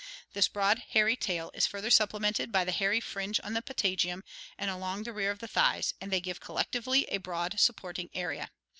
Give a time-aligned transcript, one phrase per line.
[0.33, 4.23] This broad hairy tail is further supplemented by the hairy fringe on the patagium
[4.57, 8.49] and along the rear of the thighs, and they give collectively a broad supporting area.